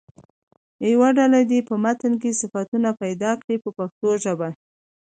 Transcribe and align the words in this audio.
یوه 0.91 1.09
ډله 1.17 1.39
دې 1.49 1.59
په 1.67 1.75
متن 1.83 2.13
کې 2.21 2.37
صفتونه 2.41 2.89
پیدا 3.01 3.31
کړي 3.41 3.55
په 3.63 3.69
پښتو 3.77 4.09
ژبه. 4.23 4.49